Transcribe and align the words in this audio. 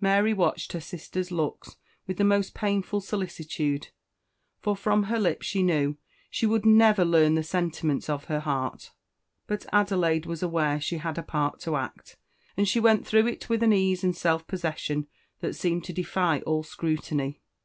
Mary 0.00 0.34
watched 0.34 0.72
her 0.72 0.80
sister's 0.80 1.30
looks 1.30 1.76
with 2.08 2.16
the 2.16 2.24
most 2.24 2.52
painful 2.52 3.00
solicitude; 3.00 3.90
for 4.58 4.74
from 4.74 5.04
her 5.04 5.20
lips 5.20 5.46
she 5.46 5.62
knew 5.62 5.96
she 6.28 6.46
never 6.48 7.02
would 7.04 7.08
learn 7.12 7.36
the 7.36 7.44
sentiments 7.44 8.08
of 8.08 8.24
her 8.24 8.40
heart. 8.40 8.90
But 9.46 9.66
Adelaide 9.72 10.26
was 10.26 10.42
aware 10.42 10.80
she 10.80 10.98
had 10.98 11.16
a 11.16 11.22
part 11.22 11.60
to 11.60 11.76
act, 11.76 12.16
and 12.56 12.68
she 12.68 12.80
went 12.80 13.06
through 13.06 13.28
it 13.28 13.48
with 13.48 13.62
an 13.62 13.72
ease 13.72 14.02
and 14.02 14.16
self 14.16 14.44
possession 14.48 15.06
that 15.38 15.54
seemed 15.54 15.84
to 15.84 15.92
defy 15.92 16.40
all 16.40 16.64
scrutiny. 16.64 17.40